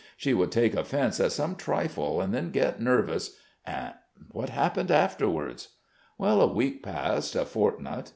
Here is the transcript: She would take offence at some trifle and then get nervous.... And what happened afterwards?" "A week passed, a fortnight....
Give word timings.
She 0.17 0.33
would 0.33 0.51
take 0.51 0.73
offence 0.75 1.19
at 1.19 1.31
some 1.31 1.55
trifle 1.55 2.21
and 2.21 2.33
then 2.33 2.49
get 2.49 2.81
nervous.... 2.81 3.35
And 3.67 3.93
what 4.31 4.49
happened 4.49 4.89
afterwards?" 4.89 5.75
"A 6.19 6.47
week 6.47 6.81
passed, 6.81 7.35
a 7.35 7.45
fortnight.... 7.45 8.09